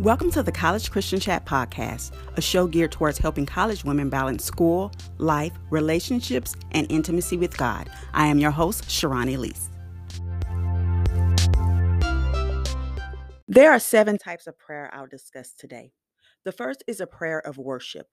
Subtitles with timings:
[0.00, 4.44] Welcome to the College Christian Chat Podcast, a show geared towards helping college women balance
[4.44, 7.88] school, life, relationships, and intimacy with God.
[8.12, 9.70] I am your host, Sherron Elise.
[13.48, 15.92] There are seven types of prayer I'll discuss today.
[16.44, 18.08] The first is a prayer of worship.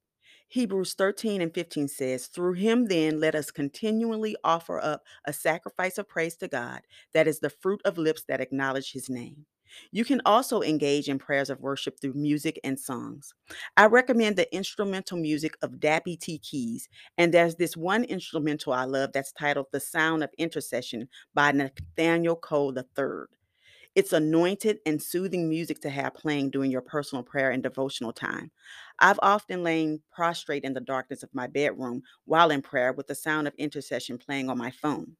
[0.48, 5.98] Hebrews 13 and 15 says, Through him then let us continually offer up a sacrifice
[5.98, 9.48] of praise to God, that is the fruit of lips that acknowledge his name.
[9.92, 13.34] You can also engage in prayers of worship through music and songs.
[13.78, 16.38] I recommend the instrumental music of Dappy T.
[16.40, 21.52] Keys, and there's this one instrumental I love that's titled The Sound of Intercession by
[21.52, 23.26] Nathaniel Cole III.
[23.96, 28.50] It's anointed and soothing music to have playing during your personal prayer and devotional time.
[29.00, 33.16] I've often lain prostrate in the darkness of my bedroom while in prayer with the
[33.16, 35.16] sound of intercession playing on my phone.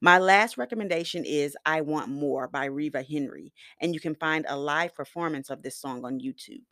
[0.00, 4.56] My last recommendation is I Want More by Reva Henry, and you can find a
[4.56, 6.62] live performance of this song on YouTube.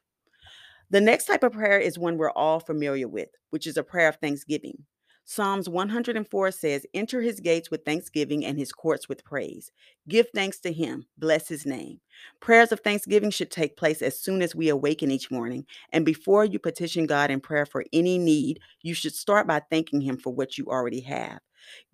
[0.90, 4.08] The next type of prayer is one we're all familiar with, which is a prayer
[4.08, 4.84] of thanksgiving.
[5.26, 9.72] Psalms 104 says, Enter his gates with thanksgiving and his courts with praise.
[10.06, 12.00] Give thanks to him, bless his name.
[12.40, 15.64] Prayers of thanksgiving should take place as soon as we awaken each morning.
[15.92, 20.02] And before you petition God in prayer for any need, you should start by thanking
[20.02, 21.38] him for what you already have.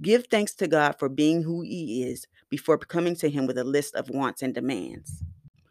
[0.01, 3.65] Give thanks to God for being who He is before coming to Him with a
[3.65, 5.23] list of wants and demands.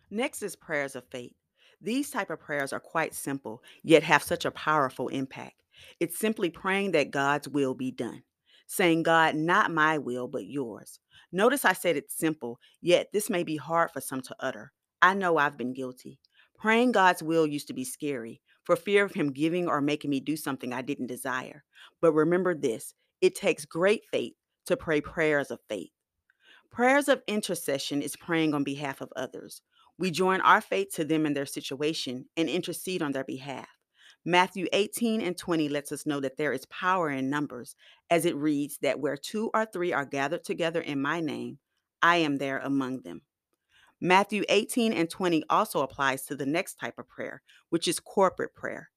[0.09, 1.33] Next is prayers of faith.
[1.81, 5.61] These type of prayers are quite simple, yet have such a powerful impact.
[5.99, 8.23] It's simply praying that God's will be done,
[8.67, 10.99] saying, God, not my will, but yours.
[11.31, 14.73] Notice I said it's simple, yet this may be hard for some to utter.
[15.01, 16.19] I know I've been guilty.
[16.57, 20.19] Praying God's will used to be scary for fear of Him giving or making me
[20.19, 21.63] do something I didn't desire.
[22.01, 24.33] But remember this it takes great faith
[24.65, 25.91] to pray prayers of faith.
[26.71, 29.61] Prayers of intercession is praying on behalf of others.
[29.97, 33.67] We join our faith to them in their situation and intercede on their behalf.
[34.25, 37.75] Matthew 18 and 20 lets us know that there is power in numbers,
[38.09, 41.57] as it reads that where two or three are gathered together in my name,
[42.01, 43.21] I am there among them.
[44.01, 48.55] Matthew 18 and 20 also applies to the next type of prayer, which is corporate
[48.55, 48.89] prayer.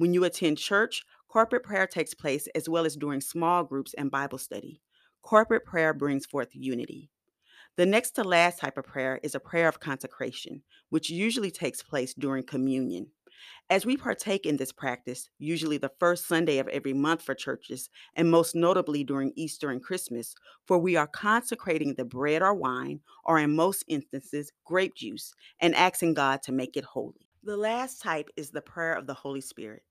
[0.00, 4.10] When you attend church, corporate prayer takes place as well as during small groups and
[4.10, 4.80] Bible study.
[5.20, 7.10] Corporate prayer brings forth unity.
[7.76, 11.82] The next to last type of prayer is a prayer of consecration, which usually takes
[11.82, 13.08] place during communion.
[13.68, 17.90] As we partake in this practice, usually the first Sunday of every month for churches,
[18.16, 20.34] and most notably during Easter and Christmas,
[20.66, 25.74] for we are consecrating the bread or wine, or in most instances, grape juice, and
[25.74, 27.28] asking God to make it holy.
[27.42, 29.82] The last type is the prayer of the Holy Spirit.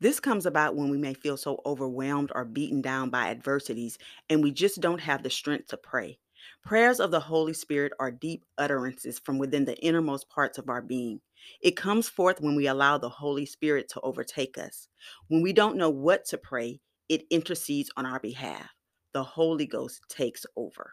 [0.00, 3.98] This comes about when we may feel so overwhelmed or beaten down by adversities
[4.28, 6.18] and we just don't have the strength to pray.
[6.64, 10.82] Prayers of the Holy Spirit are deep utterances from within the innermost parts of our
[10.82, 11.20] being.
[11.60, 14.88] It comes forth when we allow the Holy Spirit to overtake us.
[15.28, 18.68] When we don't know what to pray, it intercedes on our behalf.
[19.12, 20.92] The Holy Ghost takes over.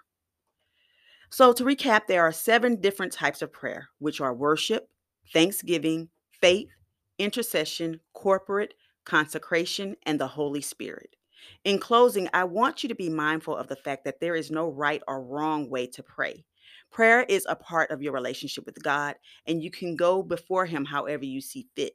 [1.31, 4.87] So, to recap, there are seven different types of prayer, which are worship,
[5.33, 6.09] thanksgiving,
[6.39, 6.69] faith,
[7.17, 11.15] intercession, corporate, consecration, and the Holy Spirit.
[11.63, 14.69] In closing, I want you to be mindful of the fact that there is no
[14.69, 16.45] right or wrong way to pray.
[16.91, 19.15] Prayer is a part of your relationship with God,
[19.47, 21.93] and you can go before Him however you see fit,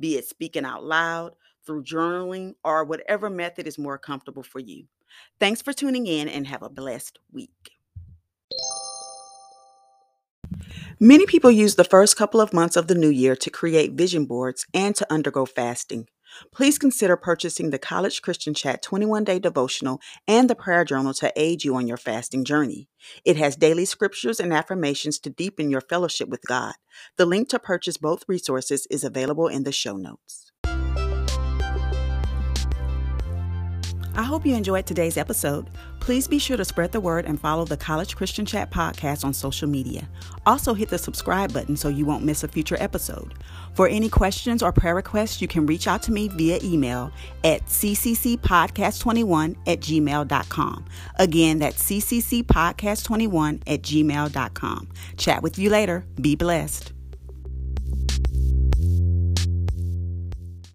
[0.00, 1.34] be it speaking out loud,
[1.66, 4.86] through journaling, or whatever method is more comfortable for you.
[5.38, 7.72] Thanks for tuning in and have a blessed week.
[11.00, 14.24] Many people use the first couple of months of the new year to create vision
[14.24, 16.08] boards and to undergo fasting.
[16.52, 21.32] Please consider purchasing the College Christian Chat 21 day devotional and the prayer journal to
[21.36, 22.88] aid you on your fasting journey.
[23.24, 26.74] It has daily scriptures and affirmations to deepen your fellowship with God.
[27.16, 30.47] The link to purchase both resources is available in the show notes.
[34.18, 35.70] I hope you enjoyed today's episode.
[36.00, 39.32] Please be sure to spread the word and follow the College Christian Chat podcast on
[39.32, 40.08] social media.
[40.44, 43.34] Also, hit the subscribe button so you won't miss a future episode.
[43.74, 47.12] For any questions or prayer requests, you can reach out to me via email
[47.44, 50.84] at cccpodcast21 at gmail.com.
[51.20, 54.88] Again, that's cccpodcast21 at gmail.com.
[55.16, 56.04] Chat with you later.
[56.20, 56.92] Be blessed.